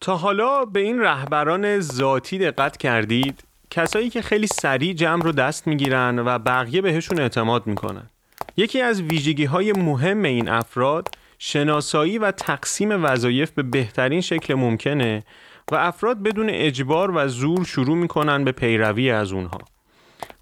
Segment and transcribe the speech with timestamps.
[0.00, 5.66] تا حالا به این رهبران ذاتی دقت کردید؟ کسایی که خیلی سریع جمع رو دست
[5.66, 8.10] می‌گیرن و بقیه بهشون اعتماد می‌کنن.
[8.56, 15.24] یکی از ویژگی های مهم این افراد شناسایی و تقسیم وظایف به بهترین شکل ممکنه
[15.72, 19.58] و افراد بدون اجبار و زور شروع می‌کنن به پیروی از اونها.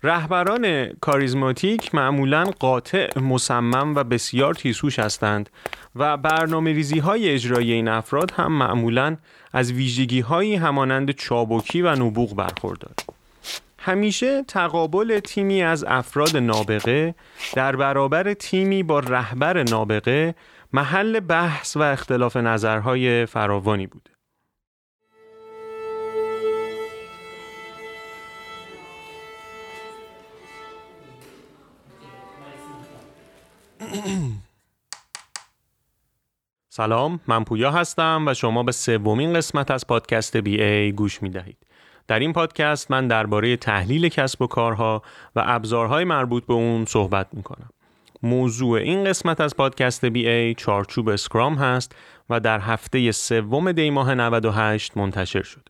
[0.05, 5.51] رهبران کاریزماتیک معمولا قاطع، مصمم و بسیار تیسوش هستند
[5.97, 9.17] و برنامه ریزی های اجرایی این افراد هم معمولا
[9.53, 12.95] از ویژگی هایی همانند چابکی و نبوغ برخوردار.
[13.79, 17.15] همیشه تقابل تیمی از افراد نابغه
[17.55, 20.35] در برابر تیمی با رهبر نابغه
[20.73, 24.14] محل بحث و اختلاف نظرهای فراوانی بوده.
[36.69, 41.31] سلام من پویا هستم و شما به سومین قسمت از پادکست بی ای گوش می
[41.31, 41.57] دهید.
[42.07, 45.03] در این پادکست من درباره تحلیل کسب و کارها
[45.37, 47.69] و ابزارهای مربوط به اون صحبت می کنم.
[48.23, 51.95] موضوع این قسمت از پادکست بی ای چارچوب اسکرام هست
[52.31, 55.69] و در هفته سوم دی ماه 98 منتشر شد.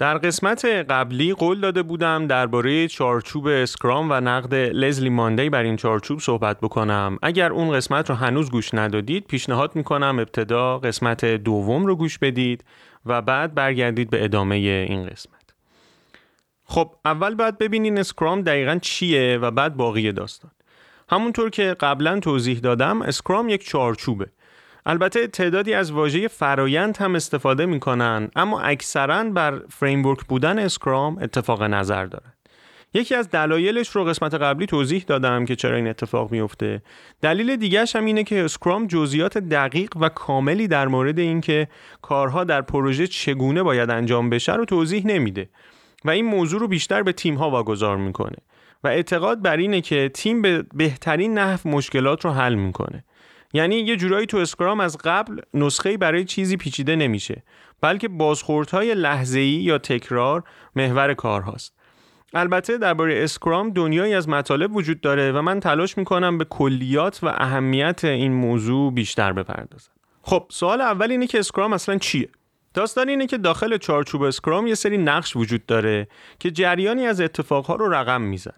[0.00, 5.76] در قسمت قبلی قول داده بودم درباره چارچوب Scrum و نقد لزلی ماندی بر این
[5.76, 7.18] چارچوب صحبت بکنم.
[7.22, 12.64] اگر اون قسمت رو هنوز گوش ندادید پیشنهاد می‌کنم ابتدا قسمت دوم رو گوش بدید
[13.06, 15.54] و بعد برگردید به ادامه این قسمت.
[16.64, 20.50] خب اول باید ببینین Scrum دقیقا چیه و بعد باقی داستان.
[21.08, 24.26] همونطور که قبلا توضیح دادم Scrum یک چارچوبه.
[24.86, 31.62] البته تعدادی از واژه فرایند هم استفاده می‌کنن اما اکثرا بر framework بودن Scrum اتفاق
[31.62, 32.32] نظر دارن
[32.94, 36.82] یکی از دلایلش رو قسمت قبلی توضیح دادم که چرا این اتفاق میفته
[37.22, 41.68] دلیل دیگرش هم اینه که اسکرام جزئیات دقیق و کاملی در مورد اینکه
[42.02, 45.48] کارها در پروژه چگونه باید انجام بشه رو توضیح نمیده
[46.04, 48.36] و این موضوع رو بیشتر به تیم ها واگذار می‌کنه
[48.84, 53.04] و اعتقاد بر اینه که تیم به بهترین نحو مشکلات رو حل می‌کنه.
[53.52, 57.42] یعنی یه جورایی تو اسکرام از قبل نسخه برای چیزی پیچیده نمیشه
[57.80, 60.44] بلکه بازخوردهای لحظه‌ای یا تکرار
[60.76, 61.74] محور کار هاست.
[62.34, 67.26] البته درباره Scrum دنیایی از مطالب وجود داره و من تلاش می‌کنم به کلیات و
[67.26, 69.90] اهمیت این موضوع بیشتر بپردازم.
[70.22, 72.28] خب سوال اول اینه که Scrum اصلا چیه؟
[72.74, 77.74] داستان اینه که داخل چارچوب اسکرام یه سری نقش وجود داره که جریانی از اتفاقها
[77.74, 78.54] رو رقم می‌زنه.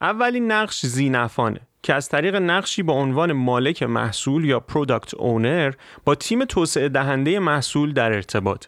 [0.00, 5.74] اولین نقش ذی‌نفعانه که از طریق نقشی با عنوان مالک محصول یا product owner
[6.04, 8.66] با تیم توسعه دهنده محصول در ارتباط.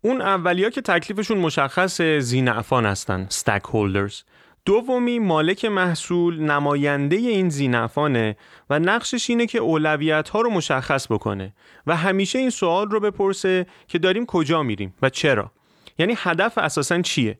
[0.00, 3.68] اون اولیا که تکلیفشون مشخص زینعفان هستن stakeholders.
[3.74, 4.22] هولدرز
[4.64, 8.36] دومی مالک محصول نماینده این زینفانه
[8.70, 11.54] و نقشش اینه که اولویت ها رو مشخص بکنه
[11.86, 15.52] و همیشه این سوال رو بپرسه که داریم کجا میریم و چرا.
[15.98, 17.38] یعنی هدف اساسا چیه؟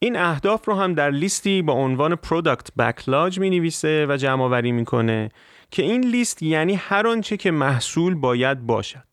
[0.00, 4.72] این اهداف رو هم در لیستی با عنوان پروداکت بکلاج می نویسه و جمع آوری
[4.72, 5.28] می‌کنه
[5.70, 9.08] که این لیست یعنی هر آنچه که محصول باید باشد.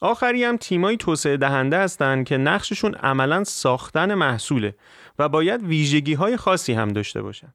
[0.00, 4.74] آخری هم تیمایی توسعه دهنده هستند که نقششون عملا ساختن محصوله
[5.18, 7.54] و باید ویژگی های خاصی هم داشته باشند.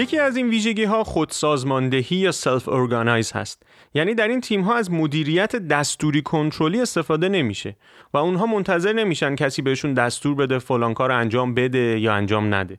[0.00, 3.62] یکی از این ویژگی ها خودسازماندهی یا self organize هست.
[3.94, 7.76] یعنی در این تیم ها از مدیریت دستوری کنترلی استفاده نمیشه
[8.14, 12.78] و اونها منتظر نمیشن کسی بهشون دستور بده فلان کار انجام بده یا انجام نده.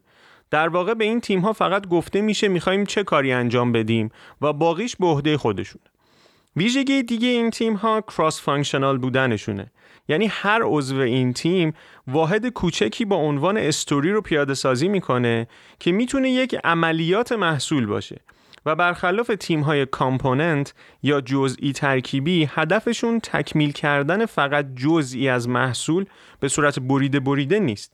[0.51, 4.09] در واقع به این تیم ها فقط گفته میشه می‌خوایم چه کاری انجام بدیم
[4.41, 5.81] و باقیش به عهده خودشون
[6.55, 9.71] ویژگی دیگه این تیم ها cross functional بودنشونه.
[10.11, 11.73] یعنی هر عضو این تیم
[12.07, 15.47] واحد کوچکی با عنوان استوری رو پیاده سازی می‌کنه
[15.79, 18.21] که می‌تونه یک عملیات محصول باشه
[18.65, 20.73] و برخلاف تیم های component
[21.03, 26.05] یا جزئی ترکیبی هدفشون تکمیل کردن فقط جزئی از محصول
[26.39, 27.93] به صورت بریده بریده نیست.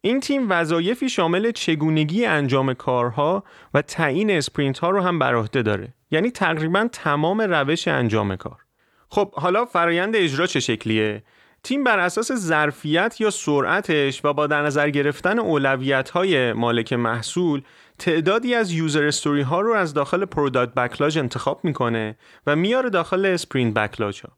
[0.00, 3.44] این تیم وظایفی شامل چگونگی انجام کارها
[3.74, 5.94] و تعیین sprint ها رو هم بر عهده داره.
[6.10, 8.65] یعنی تقریبا تمام روش انجام کار.
[9.08, 11.22] خب حالا فرایند اجرا چه شکلیه؟
[11.62, 17.62] تیم بر اساس ظرفیت یا سرعتش و با در نظر گرفتن اولویت های مالک محصول
[17.98, 22.16] تعدادی از user story ها رو از داخل product backlog انتخاب می‌کنه
[22.46, 24.32] و میاره داخل sprint backlog ها.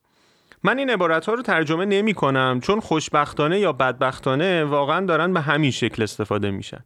[0.62, 5.40] من این عبارت ها رو ترجمه نمی کنم چون خوشبختانه یا بدبختانه واقعا دارن به
[5.40, 6.84] همین شکل استفاده میشن.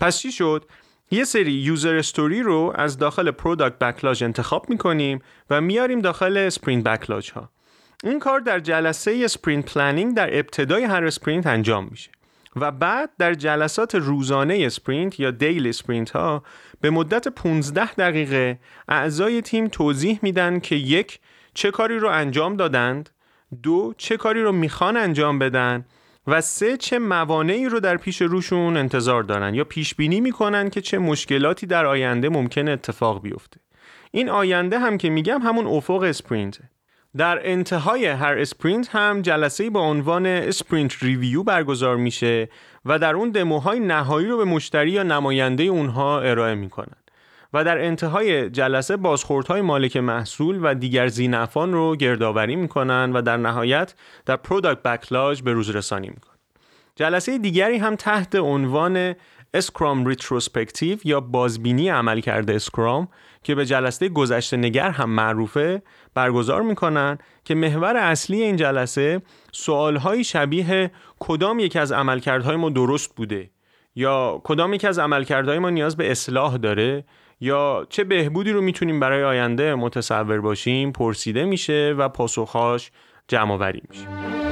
[0.00, 0.64] پس چی شد؟
[1.10, 6.84] یه سری user story رو از داخل product backlog انتخاب می‌کنیم و میاریم داخل sprint
[6.84, 7.50] backlog ها
[8.04, 12.10] این کار در جلسه sprint planning در ابتدای هر sprint انجام میشه
[12.56, 16.42] و بعد در جلسات روزانه sprint یا daily sprint ها
[16.80, 18.58] به مدت 15 دقیقه
[18.88, 21.20] اعضای تیم توضیح میدن که یک
[21.54, 23.10] چه کاری رو انجام دادند
[23.62, 25.84] دو چه کاری رو می‌خوان انجام بدن
[26.28, 30.80] و سه چه موانعی رو در پیش روشون انتظار دارن یا پیش بینی می‌کنن که
[30.80, 33.60] چه مشکلاتی در آینده ممکن اتفاق بیفته.
[34.10, 36.70] این آینده هم که میگم همون افق sprint ه
[37.16, 42.48] در انتهای هر sprint هم جلسه با عنوان sprint review برگزار میشه
[42.84, 46.96] و در اون دموهای نهایی رو به مشتری یا نماینده اونها ارائه می‌کنن.
[47.52, 53.36] و در انتهای جلسه بازخوردهای مالک محصول و دیگر ذینفعان رو گردآوری می‌کنن و در
[53.36, 53.94] نهایت
[54.26, 56.34] در product backlog به روز رسانی می‌کنن.
[56.96, 59.14] جلسه دیگری هم تحت عنوان
[59.54, 63.08] Scrum retrospective یا بازبینی عملکرد Scrum
[63.42, 65.82] که به جلسه گذشته نگر هم معروفه
[66.14, 69.22] برگزار می‌کنن که محور اصلی این جلسه
[69.52, 73.50] سوالهایی شبیه کدام یک از عملکردهای ما درست بوده
[73.94, 77.04] یا کدام یک از عملکردهای ما نیاز به اصلاح داره
[77.40, 82.90] یا چه بهبودی رو می‌تونیم برای آینده متصور باشیم پرسیده میشه و پاسخهاش
[83.28, 84.47] جمع آوری میشه.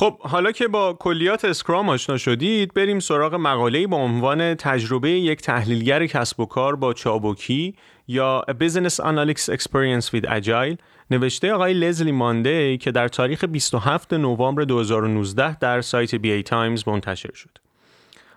[0.00, 5.42] خب حالا که با کلیات Scrum آشنا شدید بریم سراغ مقاله‌ای با عنوان تجربه یک
[5.42, 7.74] تحلیلگر کسب و کار با چابکی
[8.08, 10.76] یا A Business Analyst's Experience with Agile
[11.10, 17.34] نوشته آقای لزلی ماندی که در تاریخ 27 نوامبر 2019 در سایت BA Times منتشر
[17.34, 17.58] شد.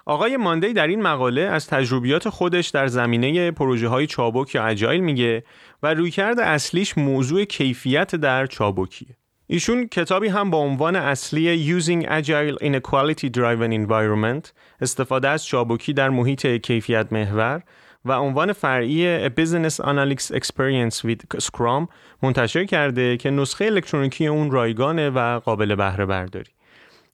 [0.06, 5.01] آقای ماندی در این مقاله از تجربیات خودش در زمینه پروژه های چابک یا agile
[5.01, 5.44] میگه
[5.83, 9.23] و رویکرد اصلیش موضوع کیفیت در چابکیه.
[9.48, 14.51] ایشون کتابی هم با عنوان اصلی Using Agile in a Quality Driven Environment
[14.81, 17.63] استفاده از چابکی در محیط کیفیت محور
[18.06, 21.88] و عنوان فرعی A Business Analytics Experience with Scrum
[22.22, 26.51] منتشر کرده که نسخه الکترونیکی اون رایگانه و قابل بهره برداری.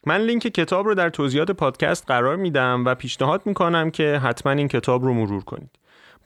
[0.06, 4.68] من لینک کتاب رو در توضیحات پادکست قرار میدم و پیشنهاد می‌کنم که حتما این
[4.68, 5.70] کتاب رو مرور کنید.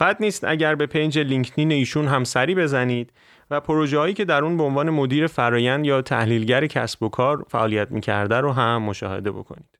[0.00, 3.12] بد نیست اگر به پنج لینکدین ایشون هم سری بزنید
[3.50, 7.44] و پروژه هایی که در اون به عنوان مدیر فرایند یا تحلیلگر کسب و کار
[7.48, 9.73] فعالیت می‌کرده رو هم مشاهده بکنید.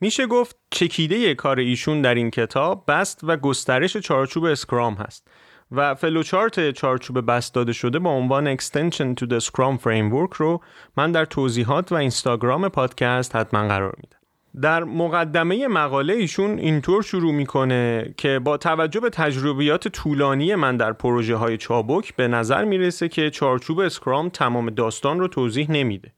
[0.00, 5.28] میشه گفت چکیده کار ایشون در این کتاب بست و گسترش چارچوب اسکرام هست
[5.72, 10.60] و فلوچارت چارچوب بست داده شده با عنوان Extension to the Scrum Framework رو
[10.96, 14.18] من در توضیحات و اینستاگرام پادکست حتما قرار میدم.
[14.62, 20.92] در مقدمه مقاله ایشون اینطور شروع می‌کنه که با توجه به تجربیات طولانی من در
[20.92, 26.12] پروژه های چابک به نظر می‌رسه که چارچوب اسکرام تمام داستان رو توضیح نمیده.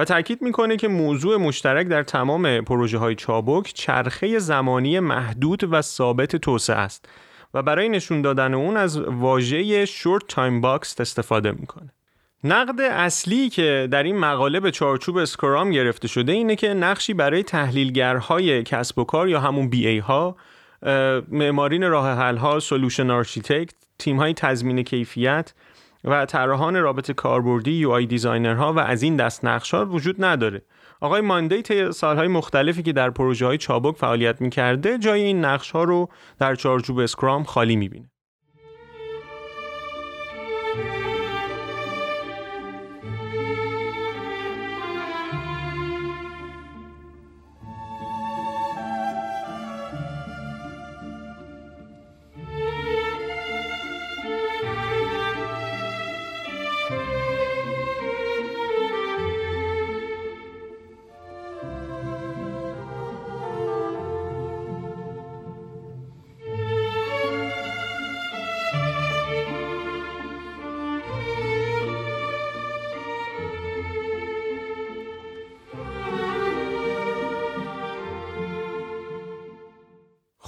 [0.00, 5.82] و تاکید می‌کنه که موضوع مشترک در تمام پروژه های چابک چرخه زمانی محدود و
[5.82, 7.08] ثابت توسعه است
[7.54, 11.92] و برای نشون دادن اون از واژه short time box استفاده می‌کنه.
[12.44, 17.42] نقد اصلی که در این مقاله به چارچوب Scrum گرفته شده اینه که نقشی برای
[17.42, 20.36] تحلیلگرهای کسب و کار یا همون BA ها
[21.28, 25.52] معمارین راه حل ها solution architect تیم های تضمین کیفیت
[26.04, 30.62] و طراحان رابط کاربردی UI designer ها و از این دست نقش ها وجود نداره.
[31.00, 35.70] آقای ماندی طی سالهای مختلفی که در پروژه های چابک فعالیت می‌کرده جای این نقش
[35.70, 38.09] ها رو در چارچوب Scrum خالی می‌بینه.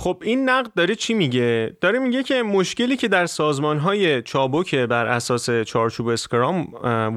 [0.03, 4.75] خب این نقد داره چی میگه؟ داره میگه که مشکلی که در سازمان های چابک
[4.75, 6.69] بر اساس چارچوب Scrum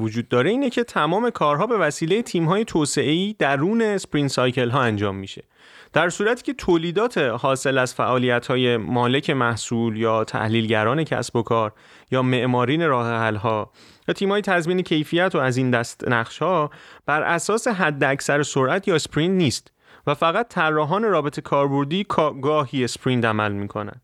[0.02, 4.80] وجود داره اینه که تمام کارها به وسیله تیم های توسعه درون sprint cycle ها
[4.80, 5.44] انجام میشه.
[5.92, 11.72] در صورتی که تولیدات حاصل از فعالیت های مالک محصول یا تحلیلگران کسب و کار
[12.10, 13.72] یا معمارین راه حل ها
[14.08, 16.70] یا تیم های تضمین کیفیت و از این دست نقش ها
[17.06, 19.75] بر اساس حداکثر سرعت یا sprint نیست
[20.06, 22.06] و فقط طراحان رابط کاربردی
[22.42, 24.00] گاهی sprint عمل می‌کنن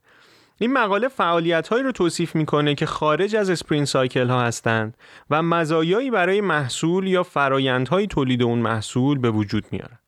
[0.58, 4.96] این مقاله فعالیت هایی رو توصیف می‌کنه که خارج از sprint cycle ها هستند
[5.30, 9.98] و مزایایی برای محصول یا فرایندهای تولید اون محصول به وجود میارن.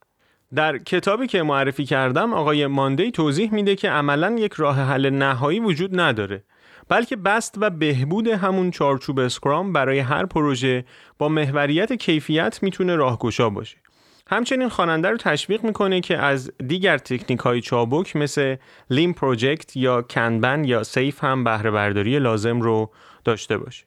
[0.54, 5.60] در کتابی که معرفی کردم آقای ماندی توضیح میده که عملا یک راه حل نهایی
[5.60, 6.44] وجود نداره
[6.88, 10.84] بلکه بسط و بهبود همون چارچوب Scrum برای هر پروژه
[11.18, 13.83] با محوریت کیفیت می‌تونه راهگشا باشه.
[14.26, 18.56] همچنین خواننده رو تشویق می‌کنه که از دیگر تکنیک های چابک مثل
[18.90, 22.90] لیم پروژکت یا کنبن یا سیف هم بهره برداری لازم رو
[23.24, 23.84] داشته باشه.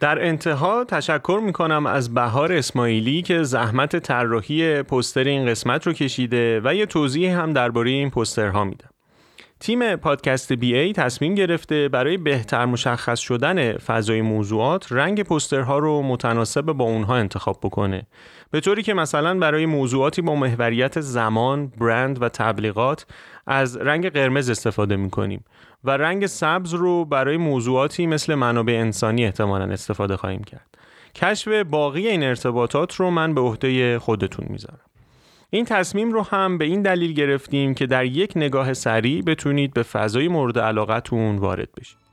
[0.00, 6.60] در انتها تشکر می‌کنم از بهار اسماعیلی که زحمت طراحی پوستر این قسمت رو کشیده
[6.64, 8.88] و یه توضیح هم درباره این پوسترها میدم.
[9.60, 16.02] تیم پادکست بی ای تصمیم گرفته برای بهتر مشخص شدن فضای موضوعات رنگ پوسترها رو
[16.02, 18.06] متناسب با اونها انتخاب بکنه
[18.50, 23.06] به طوری که مثلا برای موضوعاتی با محوریت زمان، برند و تبلیغات
[23.46, 25.44] از رنگ قرمز استفاده می کنیم
[25.84, 30.78] و رنگ سبز رو برای موضوعاتی مثل منابع انسانی احتمالا استفاده خواهیم کرد.
[31.14, 34.80] کشف باقی این ارتباطات رو من به عهده خودتون می‌ذارم.
[35.50, 39.82] این تصمیم رو هم به این دلیل گرفتیم که در یک نگاه سریع بتونید به
[39.82, 42.05] فضای مورد علاقتون وارد بشید.